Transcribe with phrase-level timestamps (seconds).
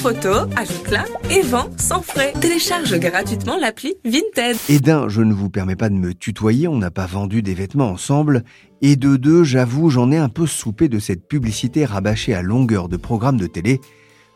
[0.00, 2.32] photo, ajoute-la et vends sans frais.
[2.40, 4.56] Télécharge gratuitement l'appli Vinted.
[4.70, 7.52] Et d'un, je ne vous permets pas de me tutoyer, on n'a pas vendu des
[7.52, 8.42] vêtements ensemble.
[8.80, 12.88] Et de deux, j'avoue, j'en ai un peu soupé de cette publicité rabâchée à longueur
[12.88, 13.82] de programme de télé.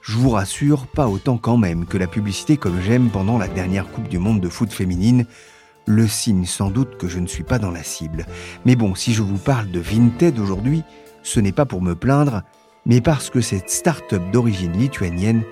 [0.02, 3.90] Je vous rassure, pas autant quand même que la publicité comme j'aime pendant la dernière
[3.90, 5.24] Coupe du Monde de foot féminine.
[5.86, 8.26] Le signe sans doute que je ne suis pas dans la cible.
[8.66, 10.82] Mais bon, si je vous parle de Vinted aujourd'hui,
[11.22, 12.42] ce n'est pas pour me plaindre,
[12.86, 15.42] mais parce que cette start-up d'origine lituanienne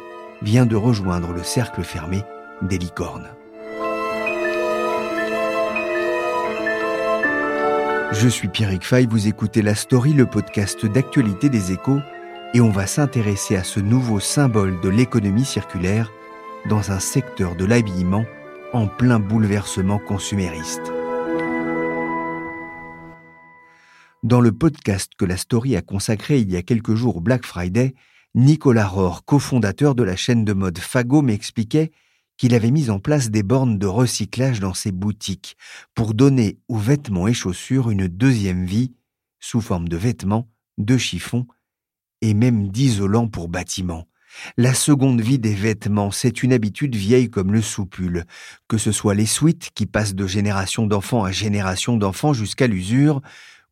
[0.42, 2.22] vient de rejoindre le cercle fermé
[2.62, 3.28] des licornes.
[8.12, 12.00] Je suis Pierrick Fay, vous écoutez La Story, le podcast d'actualité des échos,
[12.52, 16.12] et on va s'intéresser à ce nouveau symbole de l'économie circulaire
[16.68, 18.24] dans un secteur de l'habillement
[18.74, 20.92] en plein bouleversement consumériste.
[24.22, 27.44] Dans le podcast que la story a consacré il y a quelques jours au Black
[27.44, 27.92] Friday,
[28.36, 31.90] Nicolas Rohr, cofondateur de la chaîne de mode Fago, m'expliquait
[32.36, 35.56] qu'il avait mis en place des bornes de recyclage dans ses boutiques
[35.96, 38.92] pour donner aux vêtements et chaussures une deuxième vie
[39.40, 41.48] sous forme de vêtements, de chiffons
[42.20, 44.06] et même d'isolants pour bâtiments.
[44.56, 48.24] La seconde vie des vêtements, c'est une habitude vieille comme le soupule,
[48.68, 53.20] que ce soit les suites qui passent de génération d'enfants à génération d'enfants jusqu'à l'usure,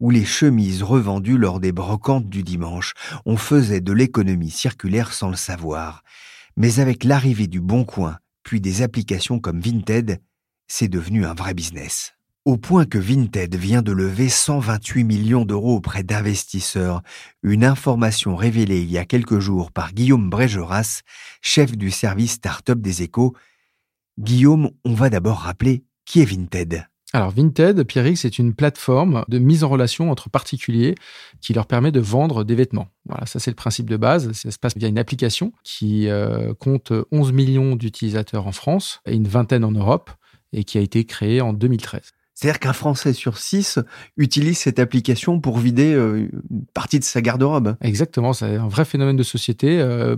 [0.00, 2.94] ou les chemises revendues lors des brocantes du dimanche.
[3.26, 6.02] On faisait de l'économie circulaire sans le savoir.
[6.56, 10.20] Mais avec l'arrivée du Bon Coin, puis des applications comme Vinted,
[10.66, 12.14] c'est devenu un vrai business.
[12.46, 17.02] Au point que Vinted vient de lever 128 millions d'euros auprès d'investisseurs,
[17.42, 21.02] une information révélée il y a quelques jours par Guillaume Brégeras,
[21.42, 23.36] chef du service Startup des échos.
[24.18, 26.89] Guillaume, on va d'abord rappeler qui est Vinted.
[27.12, 30.94] Alors Vinted, Pierrick, c'est une plateforme de mise en relation entre particuliers
[31.40, 32.88] qui leur permet de vendre des vêtements.
[33.04, 34.30] Voilà, ça c'est le principe de base.
[34.32, 39.14] Ça se passe via une application qui euh, compte 11 millions d'utilisateurs en France et
[39.14, 40.10] une vingtaine en Europe
[40.52, 42.12] et qui a été créée en 2013.
[42.40, 43.78] C'est-à-dire qu'un Français sur six
[44.16, 47.76] utilise cette application pour vider euh, une partie de sa garde-robe.
[47.82, 49.78] Exactement, c'est un vrai phénomène de société.
[49.78, 50.16] Euh,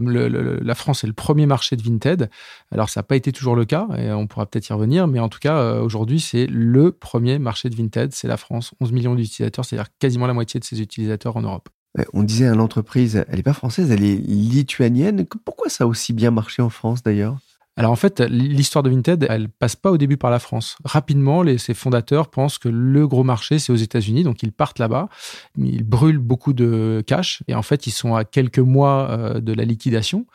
[0.63, 2.31] la France est le premier marché de Vinted.
[2.71, 5.19] Alors, ça n'a pas été toujours le cas, et on pourra peut-être y revenir, mais
[5.19, 8.73] en tout cas, euh, aujourd'hui, c'est le premier marché de Vinted, c'est la France.
[8.81, 11.71] 11 millions d'utilisateurs, c'est-à-dire quasiment la moitié de ses utilisateurs en Europe.
[12.13, 15.27] On disait à l'entreprise, elle n'est pas française, elle est lituanienne.
[15.45, 17.37] Pourquoi ça a aussi bien marché en France d'ailleurs?
[17.77, 20.77] Alors en fait, l'histoire de Vinted, elle passe pas au début par la France.
[20.85, 25.09] Rapidement, ses fondateurs pensent que le gros marché, c'est aux États-Unis, donc ils partent là-bas.
[25.57, 29.55] Ils brûlent beaucoup de cash et en fait, ils sont à quelques mois euh, de
[29.55, 30.27] la liquidation.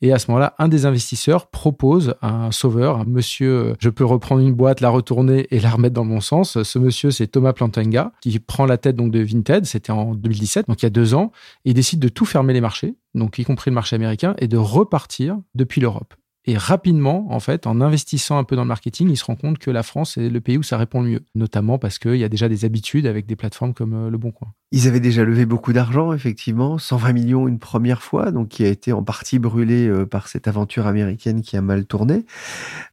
[0.00, 4.04] Et à ce moment-là, un des investisseurs propose un sauveur, un monsieur, euh, je peux
[4.04, 6.62] reprendre une boîte, la retourner et la remettre dans mon sens.
[6.62, 9.66] Ce monsieur, c'est Thomas Plantenga, qui prend la tête donc de Vinted.
[9.66, 11.32] C'était en 2017, donc il y a deux ans.
[11.64, 14.46] Et il décide de tout fermer les marchés, donc y compris le marché américain, et
[14.46, 16.14] de repartir depuis l'Europe.
[16.48, 19.58] Et rapidement, en fait, en investissant un peu dans le marketing, il se rend compte
[19.58, 22.24] que la France est le pays où ça répond le mieux, notamment parce qu'il y
[22.24, 24.48] a déjà des habitudes avec des plateformes comme euh, Le Bon Coin.
[24.72, 28.68] Ils avaient déjà levé beaucoup d'argent, effectivement, 120 millions une première fois, donc qui a
[28.68, 32.24] été en partie brûlé euh, par cette aventure américaine qui a mal tourné.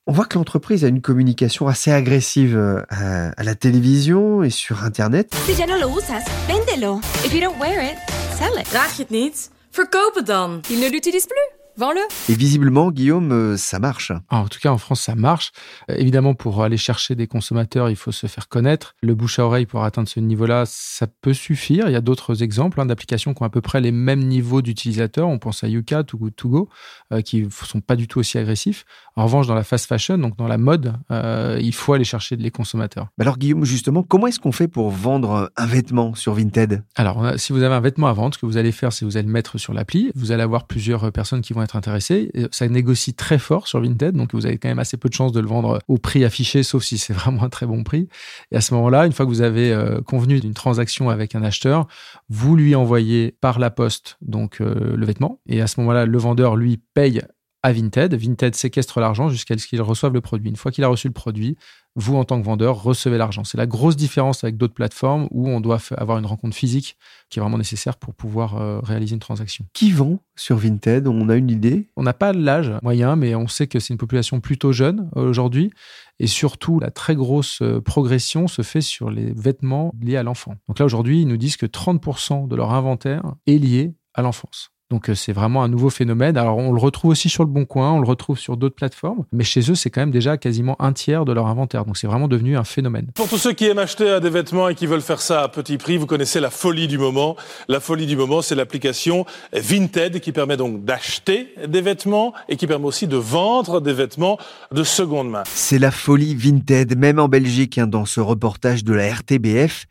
[0.06, 4.84] On voit que l'entreprise a une communication assez agressive euh, à, la télévision et sur
[4.84, 5.34] Internet.
[5.46, 7.00] Si ya no lo usas, véndelo.
[7.24, 7.96] If you don't wear it,
[8.38, 8.70] sell it.
[8.70, 9.50] Draag je het niet?
[9.72, 10.60] Verkoop het dan.
[10.70, 11.65] Il ne l'utilise plus.
[11.78, 12.00] Vends-le.
[12.30, 14.12] Et visiblement, Guillaume, euh, ça marche.
[14.30, 15.52] Ah, en tout cas, en France, ça marche.
[15.90, 18.96] Euh, évidemment, pour aller chercher des consommateurs, il faut se faire connaître.
[19.02, 21.88] Le bouche à oreille pour atteindre ce niveau-là, ça peut suffire.
[21.88, 24.62] Il y a d'autres exemples hein, d'applications qui ont à peu près les mêmes niveaux
[24.62, 25.28] d'utilisateurs.
[25.28, 26.70] On pense à Yuka, Too Good To Go,
[27.12, 28.86] euh, qui sont pas du tout aussi agressifs.
[29.16, 32.52] En revanche, dans la fast fashion, donc dans la mode, il faut aller chercher les
[32.52, 33.08] consommateurs.
[33.20, 36.84] Alors, Guillaume, justement, comment est-ce qu'on fait pour vendre un vêtement sur Vinted?
[36.96, 39.18] Alors, si vous avez un vêtement à vendre, ce que vous allez faire, c'est vous
[39.18, 40.12] allez le mettre sur l'appli.
[40.16, 42.50] Vous allez avoir plusieurs personnes qui vont être.
[42.52, 45.32] Ça négocie très fort sur Vinted, donc vous avez quand même assez peu de chances
[45.32, 48.08] de le vendre au prix affiché, sauf si c'est vraiment un très bon prix.
[48.52, 51.44] Et à ce moment-là, une fois que vous avez euh, convenu d'une transaction avec un
[51.44, 51.88] acheteur,
[52.30, 55.42] vous lui envoyez par la poste donc euh, le vêtement.
[55.48, 57.22] Et à ce moment-là, le vendeur lui paye
[57.64, 58.14] à Vinted.
[58.14, 60.50] Vinted séquestre l'argent jusqu'à ce qu'il reçoive le produit.
[60.50, 61.58] Une fois qu'il a reçu le produit,
[61.98, 63.46] vous, en tant que vendeur, recevez l'argent.
[63.46, 66.98] C'est la grosse différence avec d'autres plateformes où on doit avoir une rencontre physique
[67.30, 69.66] qui est vraiment nécessaire pour pouvoir euh, réaliser une transaction.
[69.74, 71.08] Qui vend sur Vinted?
[71.08, 71.88] On a une idée?
[71.96, 75.30] On n'a pas l'âge moyen, mais on sait que c'est une population plutôt jeune euh,
[75.30, 75.72] aujourd'hui.
[76.20, 80.56] Et surtout, la très grosse euh, progression se fait sur les vêtements liés à l'enfant.
[80.68, 84.75] Donc là, aujourd'hui, ils nous disent que 30% de leur inventaire est lié à l'enfance.
[84.92, 86.38] Donc euh, c'est vraiment un nouveau phénomène.
[86.38, 89.26] Alors on le retrouve aussi sur le Bon Coin, on le retrouve sur d'autres plateformes,
[89.32, 91.86] mais chez eux c'est quand même déjà quasiment un tiers de leur inventaire.
[91.86, 93.08] Donc c'est vraiment devenu un phénomène.
[93.16, 95.78] Pour tous ceux qui aiment acheter des vêtements et qui veulent faire ça à petit
[95.78, 97.36] prix, vous connaissez la folie du moment.
[97.68, 102.68] La folie du moment, c'est l'application Vinted qui permet donc d'acheter des vêtements et qui
[102.68, 104.38] permet aussi de vendre des vêtements
[104.72, 105.44] de seconde main.
[105.48, 109.88] C'est la folie Vinted, même en Belgique, hein, dans ce reportage de la RTBF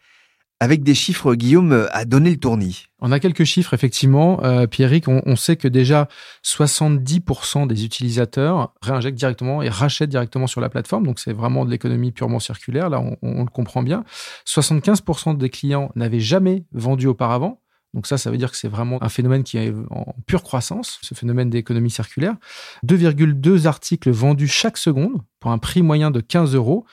[0.60, 2.86] avec des chiffres, Guillaume a donné le tournis.
[3.00, 4.42] On a quelques chiffres, effectivement.
[4.44, 6.08] Euh, Pierrick, on, sait que déjà
[6.44, 11.04] 70% des utilisateurs réinjectent directement et rachètent directement sur la plateforme.
[11.04, 12.88] Donc, c'est vraiment de l'économie purement circulaire.
[12.88, 14.04] Là, on, le comprend bien.
[14.46, 17.60] 75% des clients n'avaient jamais vendu auparavant.
[17.92, 20.98] Donc ça, ça veut dire que c'est vraiment un phénomène qui est en pure croissance,
[21.00, 22.34] ce phénomène d'économie circulaire.
[22.84, 26.87] 2,2 articles vendus chaque seconde pour un prix moyen de 15 euros.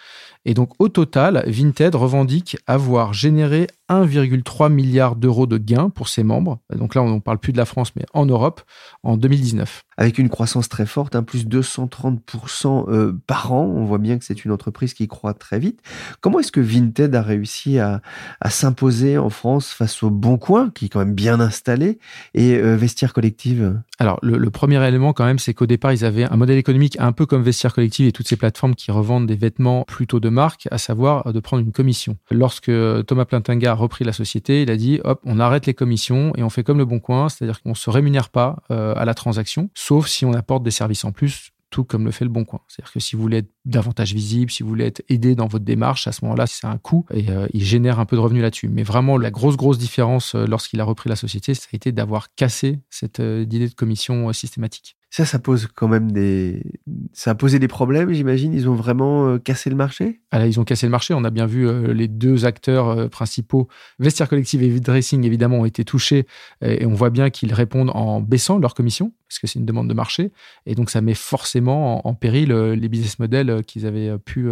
[0.44, 6.24] Et donc au total, Vinted revendique avoir généré 1,3 milliard d'euros de gains pour ses
[6.24, 6.60] membres.
[6.74, 8.62] Donc là, on ne parle plus de la France, mais en Europe,
[9.04, 9.84] en 2019.
[9.98, 13.66] Avec une croissance très forte, un hein, plus 230% euh, par an.
[13.66, 15.82] On voit bien que c'est une entreprise qui croît très vite.
[16.22, 18.02] Comment est-ce que Vinted a réussi à,
[18.50, 22.00] s'imposer en France face au Bon Coin, qui est quand même bien installé,
[22.34, 23.78] et euh, Vestiaire Collective?
[24.00, 26.96] Alors, le, le, premier élément quand même, c'est qu'au départ, ils avaient un modèle économique
[27.00, 30.30] un peu comme Vestiaire Collective et toutes ces plateformes qui revendent des vêtements plutôt de
[30.30, 32.18] marque, à savoir de prendre une commission.
[32.32, 32.72] Lorsque
[33.06, 36.42] Thomas Plantinga a repris la société, il a dit hop, on arrête les commissions et
[36.42, 39.14] on fait comme le Bon Coin, c'est-à-dire qu'on ne se rémunère pas euh, à la
[39.14, 42.44] transaction, sauf si on apporte des services en plus tout comme le fait le Bon
[42.44, 42.62] Coin.
[42.68, 45.64] C'est-à-dire que si vous voulez être davantage visible, si vous voulez être aidé dans votre
[45.64, 48.42] démarche, à ce moment-là, c'est un coût et euh, il génère un peu de revenus
[48.42, 48.70] là-dessus.
[48.70, 51.92] Mais vraiment, la grosse, grosse différence euh, lorsqu'il a repris la société, ça a été
[51.92, 54.98] d'avoir cassé cette idée de commission systématique.
[55.14, 56.64] Ça, ça pose quand même des.
[57.12, 58.54] Ça a posé des problèmes, j'imagine.
[58.54, 60.22] Ils ont vraiment euh, cassé le marché?
[60.32, 61.14] Ah Ils ont cassé le marché.
[61.14, 63.68] On a bien vu euh, les deux acteurs euh, principaux,
[64.00, 66.28] Vestiaire Collective et Dressing, évidemment, ont été touchés.
[66.62, 69.90] Et, on voit bien qu'ils répondent en baissant leur commission, parce que c'est une demande
[69.90, 70.32] de marché.
[70.66, 74.50] Et donc, ça met forcément en, péril les business models qu'ils avaient pu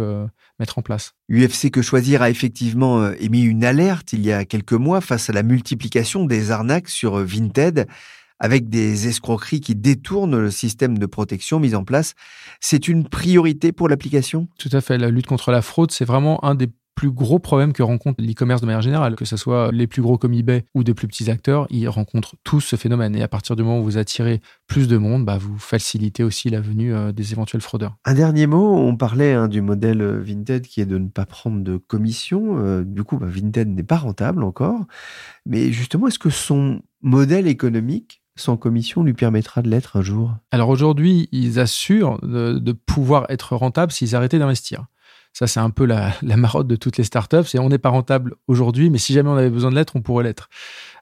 [0.58, 1.14] mettre en place.
[1.30, 5.32] UFC Que Choisir a effectivement émis une alerte il y a quelques mois face à
[5.32, 7.86] la multiplication des arnaques sur Vinted
[8.40, 12.14] avec des escroqueries qui détournent le système de protection mis en place.
[12.60, 14.48] C'est une priorité pour l'application?
[14.58, 14.98] Tout à fait.
[14.98, 16.68] La lutte contre la fraude, c'est vraiment un des
[17.00, 20.18] plus gros problèmes que rencontre l'e-commerce de manière générale, que ce soit les plus gros
[20.18, 23.16] comme eBay ou des plus petits acteurs, ils rencontrent tous ce phénomène.
[23.16, 26.50] Et à partir du moment où vous attirez plus de monde, bah, vous facilitez aussi
[26.50, 27.96] la venue euh, des éventuels fraudeurs.
[28.04, 31.24] Un dernier mot, on parlait hein, du modèle euh, Vinted qui est de ne pas
[31.24, 32.58] prendre de commission.
[32.58, 34.84] Euh, du coup, bah, Vinted n'est pas rentable encore.
[35.46, 40.34] Mais justement, est-ce que son modèle économique sans commission lui permettra de l'être un jour
[40.50, 44.86] Alors aujourd'hui, ils assurent de, pouvoir être rentables s'ils arrêtaient d'investir.
[45.32, 47.44] Ça, c'est un peu la, la, marotte de toutes les startups.
[47.44, 50.02] C'est on n'est pas rentable aujourd'hui, mais si jamais on avait besoin de l'être, on
[50.02, 50.48] pourrait l'être.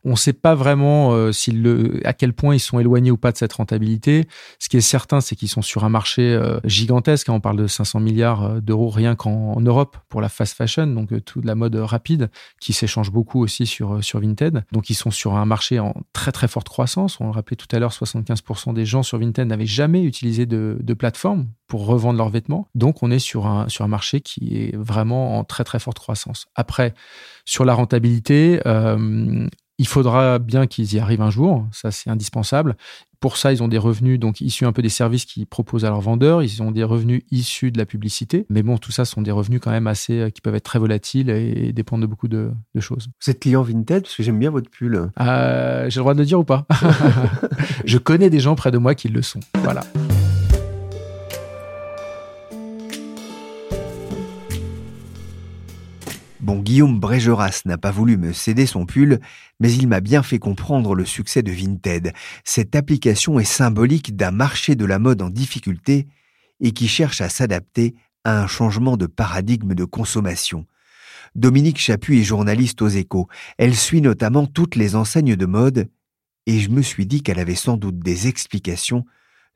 [0.04, 3.32] On ne sait pas vraiment euh, le, à quel point ils sont éloignés ou pas
[3.32, 4.26] de cette rentabilité.
[4.58, 7.28] Ce qui est certain, c'est qu'ils sont sur un marché euh, gigantesque.
[7.28, 11.24] On parle de 500 milliards euh, d'euros rien qu'en Europe pour la fast fashion, donc
[11.24, 14.64] toute la mode rapide, qui s'échange beaucoup aussi sur, sur Vinted.
[14.72, 17.20] Donc ils sont sur un marché en très très forte croissance.
[17.20, 20.78] On le rappelait tout à l'heure, 75% des gens sur Vinted n'avaient jamais utilisé de,
[20.80, 22.68] de plateforme pour revendre leurs vêtements.
[22.74, 25.98] Donc on est sur un, sur un marché qui est vraiment en très très forte
[25.98, 26.46] croissance.
[26.54, 26.94] Après,
[27.44, 28.60] sur la rentabilité,
[29.78, 32.76] Il faudra bien qu'ils y arrivent un jour, ça c'est indispensable.
[33.20, 35.88] Pour ça, ils ont des revenus donc issus un peu des services qu'ils proposent à
[35.88, 36.42] leurs vendeurs.
[36.42, 38.46] Ils ont des revenus issus de la publicité.
[38.48, 40.78] Mais bon, tout ça sont des revenus quand même assez euh, qui peuvent être très
[40.78, 43.08] volatiles et dépendent de beaucoup de, choses.
[43.24, 45.10] Vous êtes client Vinted parce que j'aime bien votre pull.
[45.20, 46.64] Euh, J'ai le droit de le dire ou pas?
[47.84, 49.40] Je connais des gens près de moi qui le sont.
[49.62, 49.82] Voilà.
[56.48, 59.20] Bon, Guillaume Brégeras n'a pas voulu me céder son pull,
[59.60, 62.14] mais il m'a bien fait comprendre le succès de Vinted.
[62.42, 66.06] Cette application est symbolique d'un marché de la mode en difficulté
[66.60, 70.64] et qui cherche à s'adapter à un changement de paradigme de consommation.
[71.34, 73.28] Dominique Chapuis est journaliste aux échos.
[73.58, 75.90] Elle suit notamment toutes les enseignes de mode
[76.46, 79.04] et je me suis dit qu'elle avait sans doute des explications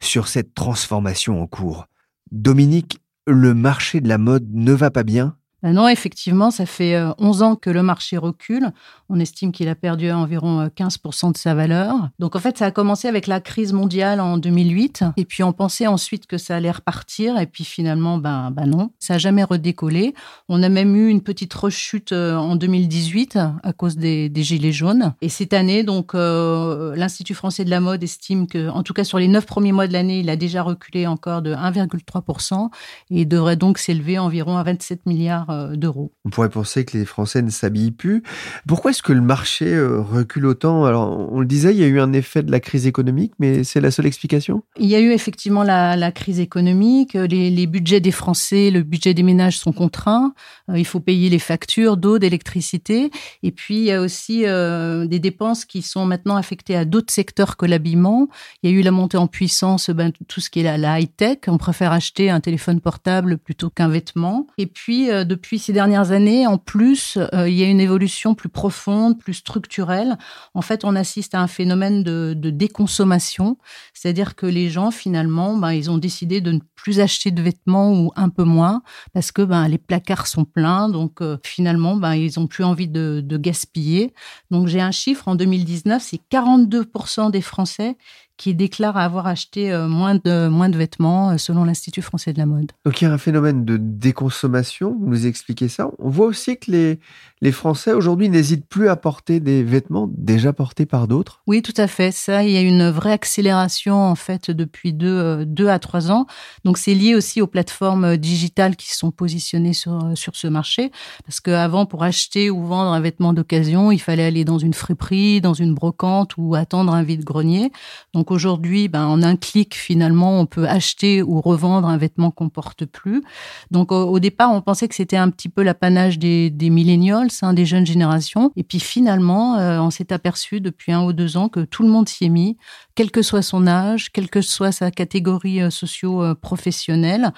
[0.02, 1.86] sur cette transformation en cours.
[2.32, 5.38] Dominique, le marché de la mode ne va pas bien?
[5.62, 8.72] Non, effectivement, ça fait 11 euh, ans que le marché recule.
[9.08, 11.94] On estime qu'il a perdu environ 15% euh, de sa valeur.
[12.18, 15.04] Donc en fait, ça a commencé avec la crise mondiale en 2008.
[15.16, 17.38] Et puis on pensait ensuite que ça allait repartir.
[17.38, 20.14] Et puis finalement, ben, ben non, ça n'a jamais redécollé.
[20.48, 24.72] On a même eu une petite rechute euh, en 2018 à cause des, des gilets
[24.72, 25.14] jaunes.
[25.22, 29.18] Et cette année, donc l'Institut français de la mode estime que, en tout cas sur
[29.18, 32.70] les 9 premiers mois de l'année, il a déjà reculé encore de 1,3%
[33.10, 36.12] et devrait donc s'élever environ à 27 milliards euh, d'euros.
[36.24, 38.22] On pourrait penser que les Français ne s'habillent plus.
[38.66, 40.84] Pourquoi est-ce que le marché euh, recule autant?
[40.84, 43.64] Alors, on le disait, il y a eu un effet de la crise économique, mais
[43.64, 44.62] c'est la seule explication?
[44.78, 47.14] Il y a eu effectivement la, crise économique.
[47.14, 50.34] Les, budgets des Français, le budget des ménages sont contraints.
[50.68, 53.10] Euh, il faut payer les factures d'eau, d'électricité.
[53.42, 57.56] Et puis, il y a aussi des dépenses qui sont maintenant affectées à d'autres secteurs
[57.56, 58.28] que l'habillement.
[58.62, 61.00] Il y a eu la montée en puissance, ben, tout ce qui est la, la
[61.00, 61.38] high-tech.
[61.46, 64.46] On préfère acheter un téléphone portable plutôt qu'un vêtement.
[64.58, 68.36] Et puis, de depuis ces dernières années, en plus, euh, il y a une évolution
[68.36, 70.16] plus profonde, plus structurelle.
[70.54, 73.58] En fait, on assiste à un phénomène de, déconsommation,
[73.92, 77.92] c'est-à-dire que les gens, finalement, ben, ils ont décidé de ne plus acheter de vêtements
[77.92, 78.82] ou un peu moins
[79.14, 80.88] parce que ben, les placards sont pleins.
[80.88, 84.14] Donc, euh, finalement, ben, ils n'ont plus envie de, de gaspiller.
[84.52, 87.96] Donc, j'ai un chiffre en 2019, c'est 42% des Français
[88.36, 92.38] qui déclarent avoir acheté euh, moins de, moins de vêtements euh, selon l'Institut français de
[92.38, 92.72] la mode.
[92.84, 95.90] Donc il y a un phénomène de déconsommation, vous nous expliquez ça.
[95.98, 97.00] On voit aussi que les,
[97.40, 101.42] les Français aujourd'hui n'hésitent plus à porter des vêtements déjà portés par d'autres.
[101.46, 102.12] Oui, tout à fait.
[102.12, 106.10] Ça, il y a une vraie accélération en fait depuis deux, euh, deux à trois
[106.10, 106.26] ans.
[106.64, 110.90] Donc c'est lié aussi aux plateformes digitales qui sont positionnées sur, sur ce marché.
[111.24, 115.40] Parce qu'avant, pour acheter ou vendre un vêtement d'occasion, il fallait aller dans une friperie,
[115.40, 117.72] dans une brocante ou attendre un vide-grenier.
[118.14, 122.48] Donc aujourd'hui, ben, en un clic, finalement, on peut acheter ou revendre un vêtement qu'on
[122.48, 123.22] porte plus.
[123.70, 127.54] Donc au, départ, on pensait que c'était un petit peu l'apanage des, des millennials, hein,
[127.54, 128.52] des jeunes générations.
[128.56, 131.88] Et puis finalement, euh, on s'est aperçu depuis un ou deux ans que tout le
[131.88, 132.56] monde s'y est mis,
[132.94, 137.32] quel que soit son âge, quelle que soit sa catégorie euh, socio-professionnelle.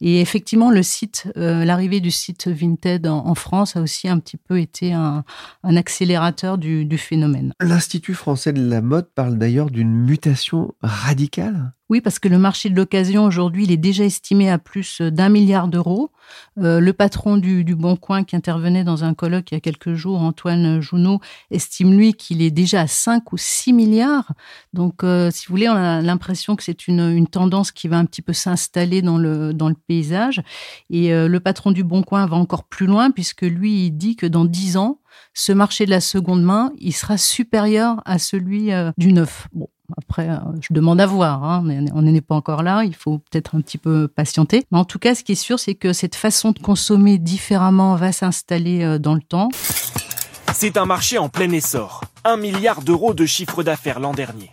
[0.00, 4.36] Et effectivement, le site, euh, l'arrivée du site Vinted en, France a aussi un petit
[4.36, 5.24] peu été un,
[5.62, 7.52] accélérateur du, du phénomène.
[7.60, 10.27] L'Institut français de la mode parle d'ailleurs d'une mutation
[10.82, 11.72] radicale?
[11.90, 15.30] Oui, parce que le marché de l'occasion aujourd'hui, il est déjà estimé à plus d'un
[15.30, 16.12] milliard d'euros.
[16.58, 19.60] Euh, le patron du, du, Bon Coin qui intervenait dans un colloque il y a
[19.60, 21.20] quelques jours, Antoine Jounot,
[21.50, 24.34] estime lui qu'il est déjà à 5 ou 6 milliards.
[24.74, 28.04] Donc, euh, si vous voulez, on a l'impression que c'est une, tendance qui va un
[28.04, 29.54] petit peu s'installer dans le,
[29.86, 30.42] paysage.
[30.90, 34.14] Et euh, le patron du Bon Coin va encore plus loin puisque lui, il dit
[34.16, 35.00] que dans 10 ans,
[35.32, 39.48] ce marché de la seconde main, il sera supérieur à celui du neuf.
[39.52, 41.44] Bon, après, euh, je demande à voir.
[41.44, 41.64] Hein.
[41.94, 42.84] On n'est pas encore là.
[42.84, 44.64] Il faut peut-être un petit peu patienter.
[44.70, 47.96] Mais en tout cas, ce qui est sûr, c'est que cette façon de consommer différemment
[47.96, 49.48] va s'installer euh, dans le temps.
[50.52, 52.02] C'est un marché en plein essor.
[52.24, 54.50] Un milliard d'euros de chiffre d'affaires l'an dernier.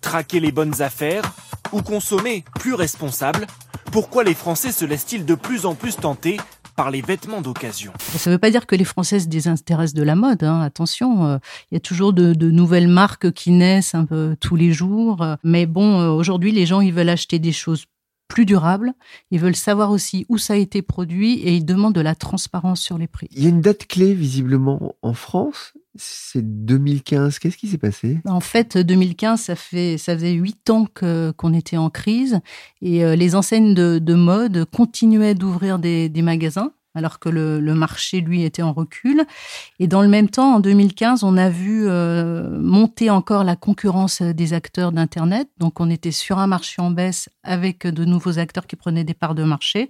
[0.00, 1.24] Traquer les bonnes affaires
[1.72, 3.46] ou consommer plus responsable
[3.90, 6.38] Pourquoi les Français se laissent-ils de plus en plus tenter
[6.76, 7.92] par les vêtements d'occasion.
[7.98, 10.44] Ça ne veut pas dire que les Français se désintéressent de la mode.
[10.44, 10.60] Hein.
[10.60, 11.38] Attention, euh,
[11.70, 15.24] il y a toujours de, nouvelles marques qui naissent un peu tous les jours.
[15.42, 17.86] Mais bon, euh, aujourd'hui, les gens ils veulent acheter des choses
[18.28, 18.92] plus durables.
[19.30, 22.80] Ils veulent savoir aussi où ça a été produit et ils demandent de la transparence
[22.80, 23.28] sur les prix.
[23.32, 25.74] Il y a une date clé visiblement en France.
[25.94, 27.38] C'est 2015.
[27.38, 28.18] Qu'est-ce qui s'est passé?
[28.26, 32.40] En fait, 2015, ça fait ça faisait huit ans qu'on était en crise
[32.82, 38.42] et euh, les enseignes de, mode continuaient d'ouvrir des, magasins alors que le, marché, lui,
[38.42, 39.24] était en recul.
[39.78, 44.22] Et dans le même temps, en 2015, on a vu euh, monter encore la concurrence
[44.22, 45.48] des acteurs d'Internet.
[45.58, 49.14] Donc, on était sur un marché en baisse avec de nouveaux acteurs qui prenaient des
[49.14, 49.88] parts de marché.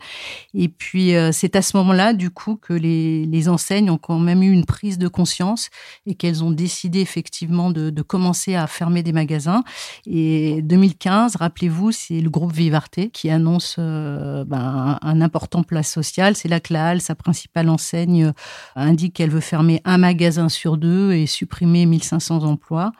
[0.52, 4.42] Et puis, euh, c'est à ce moment-là, du coup, que les, enseignes ont quand même
[4.42, 5.70] eu une prise de conscience
[6.04, 9.62] et qu'elles ont décidé effectivement de, commencer à fermer des magasins.
[10.06, 16.34] Et 2015, rappelez-vous, c'est le groupe Vivarté qui annonce euh, ben, un, important place social.
[16.34, 18.32] C'est là que sa principale enseigne, euh,
[18.74, 22.92] indique qu'elle veut fermer un magasin sur deux et supprimer 1500 emplois.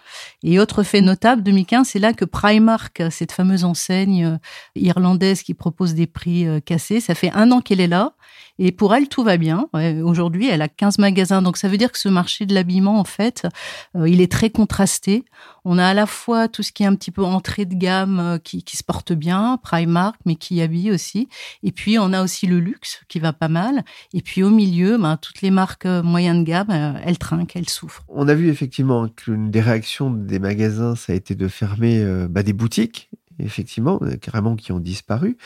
[0.43, 4.38] Et autre fait notable, 2015, c'est là que Primark, cette fameuse enseigne euh,
[4.75, 8.12] irlandaise qui propose des prix euh, cassés, ça fait un an qu'elle est là.
[8.59, 9.69] Et pour elle, tout va bien.
[10.05, 11.43] Aujourd'hui, elle a 15 magasins.
[11.43, 13.47] Donc, ça veut dire que ce marché de l'habillement, en fait,
[13.95, 15.25] il est très contrasté.
[15.65, 18.39] On a à la fois tout ce qui est un petit peu entrée de gamme
[18.45, 21.29] qui, qui se porte bien, Primark, mais qui habille aussi.
[21.63, 23.85] Et puis, on a aussi le luxe qui va pas mal.
[24.13, 27.57] Et puis au milieu, ben, toutes les marques euh, moyennes de gamme, euh, elles trinquent,
[27.57, 28.05] elles souffrent.
[28.09, 32.29] On a vu effectivement qu'une des réactions des magasins, ça a été de fermer euh,
[32.29, 35.37] bah, des boutiques effectivement, euh, carrément qui ont disparu.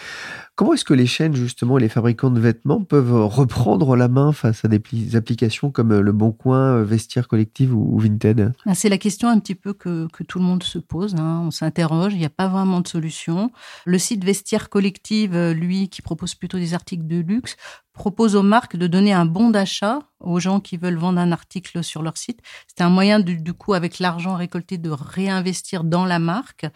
[0.54, 4.32] Comment est-ce que les chaînes, justement, et les fabricants de vêtements peuvent reprendre la main
[4.32, 4.80] face à des
[5.16, 8.52] applications comme euh, Le Bon Coin, euh, Vestiaire Collective ou Vinted?
[8.66, 11.14] Ah, C'est la question un petit peu que, tout le monde se pose.
[11.16, 11.42] Hein.
[11.47, 13.50] On s'interroge, il n'y a pas vraiment de solution.
[13.85, 17.56] Le site Vestiaire Collective, lui, qui propose plutôt des articles de luxe,
[17.92, 21.82] propose aux marques de donner un bon d'achat aux gens qui veulent vendre un article
[21.82, 22.40] sur leur site.
[22.66, 26.66] C'est un moyen, du, coup, avec l'argent récolté, de réinvestir dans la marque.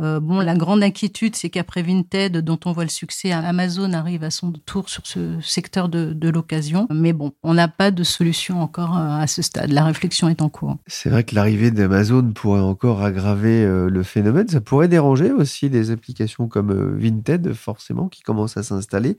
[0.00, 4.22] Euh, bon, la grande inquiétude, c'est qu'après Vinted, dont on voit le succès, Amazon arrive
[4.24, 6.86] à son tour sur ce secteur de, de l'occasion.
[6.90, 9.72] Mais bon, on n'a pas de solution encore euh, à ce stade.
[9.72, 10.76] La réflexion est en cours.
[10.86, 14.48] C'est vrai que l'arrivée d'Amazon pourrait encore aggraver euh, le phénomène.
[14.48, 19.16] Ça pourrait déranger aussi des applications comme Vinted, forcément, qui commencent à s'installer.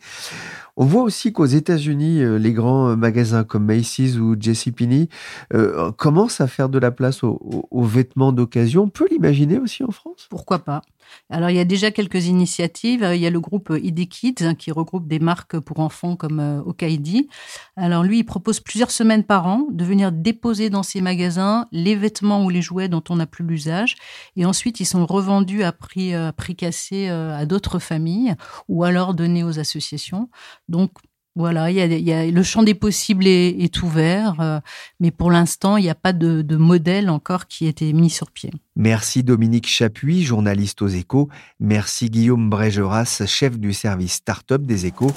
[0.77, 5.10] On voit aussi qu'aux États-Unis, les grands magasins comme Macy's ou JCPenney
[5.55, 8.83] euh, commence à faire de la place aux, vêtements d'occasion.
[8.83, 10.27] On peut l'imaginer aussi en France?
[10.29, 10.83] Pourquoi pas?
[11.31, 13.10] Alors, il y a déjà quelques initiatives.
[13.13, 16.39] Il y a le groupe ID Kids hein, qui regroupe des marques pour enfants comme
[16.39, 17.27] euh, Okaidi.
[17.75, 21.95] Alors, lui, il propose plusieurs semaines par an de venir déposer dans ses magasins les
[21.95, 23.95] vêtements ou les jouets dont on n'a plus l'usage.
[24.36, 28.36] Et ensuite, ils sont revendus à prix, euh, à prix cassé à d'autres familles
[28.67, 30.29] ou alors donnés aux associations.
[30.69, 30.91] Donc,
[31.35, 34.59] voilà, a, le champ des possibles est, ouvert, euh,
[35.00, 38.31] mais pour l'instant, il n'y a pas de, modèle encore qui ait été mis sur
[38.31, 38.51] pied.
[38.75, 41.29] Merci Dominique Chapuis, journaliste aux échos.
[41.59, 45.11] Merci Guillaume Brégeras, chef du service start-up des échos.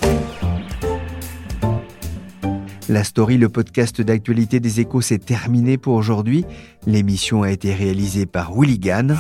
[2.89, 6.45] La story, le podcast d'actualité des échos, s'est terminé pour aujourd'hui.
[6.87, 9.17] L'émission a été réalisée par Willy Gann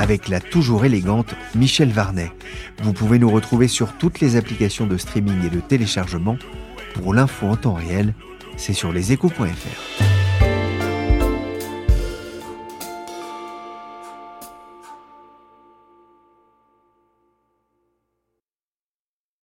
[0.00, 2.32] avec la toujours élégante Michel Varnet.
[2.82, 6.38] Vous pouvez nous retrouver sur toutes les applications de streaming et de téléchargement.
[6.94, 8.14] Pour l'info en temps réel,
[8.56, 10.07] c'est sur leséchos.fr.